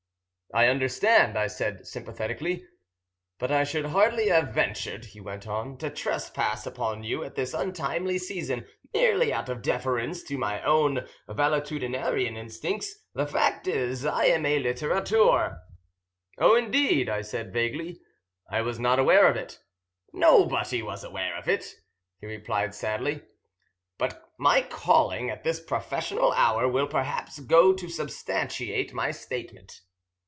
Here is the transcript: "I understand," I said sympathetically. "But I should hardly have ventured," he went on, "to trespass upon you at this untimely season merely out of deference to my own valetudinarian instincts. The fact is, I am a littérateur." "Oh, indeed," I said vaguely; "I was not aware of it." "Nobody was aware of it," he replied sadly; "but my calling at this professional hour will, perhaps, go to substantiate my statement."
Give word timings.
"I 0.53 0.67
understand," 0.67 1.37
I 1.37 1.47
said 1.47 1.87
sympathetically. 1.87 2.65
"But 3.39 3.53
I 3.53 3.63
should 3.63 3.85
hardly 3.85 4.27
have 4.27 4.53
ventured," 4.53 5.05
he 5.05 5.21
went 5.21 5.47
on, 5.47 5.77
"to 5.77 5.89
trespass 5.89 6.65
upon 6.65 7.05
you 7.05 7.23
at 7.23 7.35
this 7.35 7.53
untimely 7.53 8.17
season 8.17 8.67
merely 8.93 9.31
out 9.31 9.47
of 9.47 9.61
deference 9.61 10.23
to 10.23 10.37
my 10.37 10.61
own 10.63 11.07
valetudinarian 11.29 12.35
instincts. 12.35 12.99
The 13.13 13.25
fact 13.25 13.65
is, 13.65 14.05
I 14.05 14.25
am 14.25 14.45
a 14.45 14.61
littérateur." 14.61 15.57
"Oh, 16.37 16.55
indeed," 16.57 17.07
I 17.07 17.21
said 17.21 17.53
vaguely; 17.53 18.01
"I 18.49 18.59
was 18.61 18.77
not 18.77 18.99
aware 18.99 19.29
of 19.29 19.37
it." 19.37 19.57
"Nobody 20.11 20.83
was 20.83 21.05
aware 21.05 21.37
of 21.37 21.47
it," 21.47 21.75
he 22.19 22.27
replied 22.27 22.75
sadly; 22.75 23.21
"but 23.97 24.29
my 24.37 24.63
calling 24.63 25.29
at 25.29 25.45
this 25.45 25.61
professional 25.61 26.33
hour 26.33 26.67
will, 26.67 26.87
perhaps, 26.87 27.39
go 27.39 27.71
to 27.73 27.87
substantiate 27.87 28.93
my 28.93 29.11
statement." 29.11 29.79